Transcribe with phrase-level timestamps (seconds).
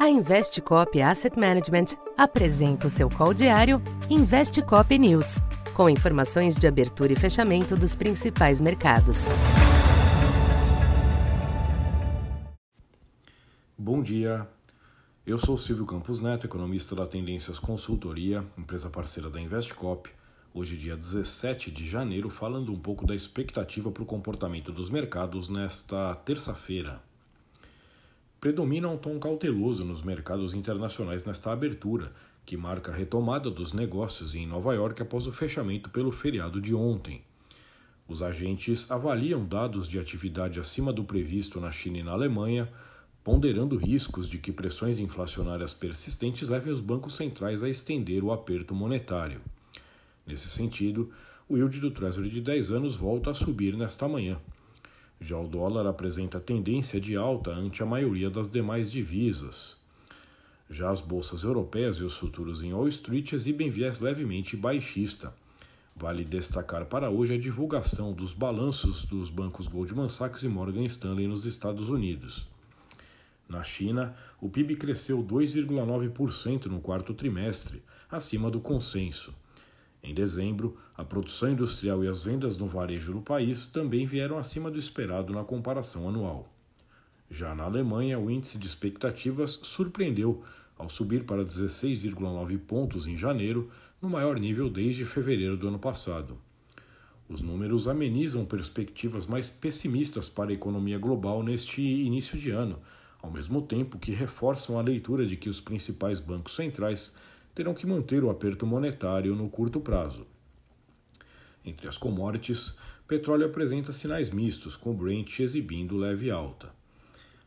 [0.00, 5.42] A Investcop Asset Management apresenta o seu call diário Investcop News,
[5.74, 9.26] com informações de abertura e fechamento dos principais mercados.
[13.76, 14.48] Bom dia.
[15.26, 20.08] Eu sou Silvio Campos Neto, economista da Tendências Consultoria, empresa parceira da Investcop.
[20.54, 25.50] Hoje, dia 17 de janeiro, falando um pouco da expectativa para o comportamento dos mercados
[25.50, 27.09] nesta terça-feira.
[28.40, 32.10] Predomina um tom cauteloso nos mercados internacionais nesta abertura,
[32.46, 36.74] que marca a retomada dos negócios em Nova York após o fechamento pelo feriado de
[36.74, 37.22] ontem.
[38.08, 42.66] Os agentes avaliam dados de atividade acima do previsto na China e na Alemanha,
[43.22, 48.74] ponderando riscos de que pressões inflacionárias persistentes levem os bancos centrais a estender o aperto
[48.74, 49.42] monetário.
[50.26, 51.12] Nesse sentido,
[51.46, 54.38] o yield do Treasury de 10 anos volta a subir nesta manhã.
[55.20, 59.78] Já o dólar apresenta tendência de alta ante a maioria das demais divisas.
[60.70, 65.34] Já as bolsas europeias e os futuros em Wall Street exibem viés levemente baixista.
[65.94, 71.28] Vale destacar para hoje a divulgação dos balanços dos bancos Goldman Sachs e Morgan Stanley
[71.28, 72.48] nos Estados Unidos.
[73.46, 79.34] Na China, o PIB cresceu 2,9% no quarto trimestre, acima do consenso.
[80.02, 84.70] Em dezembro, a produção industrial e as vendas no varejo do país também vieram acima
[84.70, 86.48] do esperado na comparação anual.
[87.30, 90.42] Já na Alemanha, o índice de expectativas surpreendeu
[90.80, 93.70] ao subir para 16,9 pontos em janeiro,
[94.00, 96.38] no maior nível desde fevereiro do ano passado.
[97.28, 102.78] Os números amenizam perspectivas mais pessimistas para a economia global neste início de ano,
[103.22, 107.14] ao mesmo tempo que reforçam a leitura de que os principais bancos centrais
[107.54, 110.26] terão que manter o aperto monetário no curto prazo.
[111.64, 112.74] Entre as commodities,
[113.06, 116.72] petróleo apresenta sinais mistos, com Brent exibindo leve alta.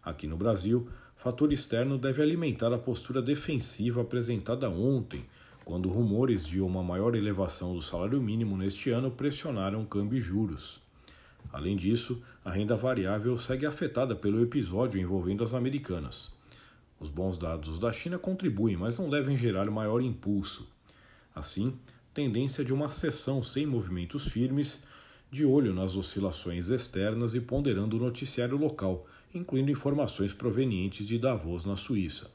[0.04, 5.26] Aqui no Brasil, fator externo deve alimentar a postura defensiva apresentada ontem,
[5.64, 10.82] quando rumores de uma maior elevação do salário mínimo neste ano pressionaram câmbio e juros.
[11.52, 16.34] Além disso, a renda variável segue afetada pelo episódio envolvendo as americanas.
[17.04, 20.72] Os bons dados da China contribuem, mas não devem gerar maior impulso.
[21.36, 21.78] Assim,
[22.14, 24.82] tendência de uma sessão sem movimentos firmes,
[25.30, 29.06] de olho nas oscilações externas e ponderando o noticiário local,
[29.36, 32.32] incluindo informações provenientes de Davos, na Suíça.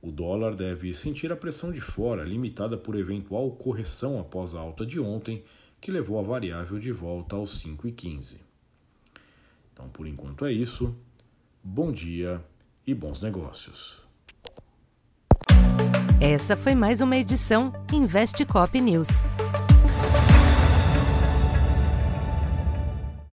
[0.00, 4.86] O dólar deve sentir a pressão de fora, limitada por eventual correção após a alta
[4.86, 5.44] de ontem,
[5.78, 8.40] que levou a variável de volta aos 5,15.
[9.74, 10.96] Então, por enquanto é isso.
[11.62, 12.42] Bom dia
[12.86, 14.02] e bons negócios.
[16.20, 19.22] Essa foi mais uma edição Investe Cop News.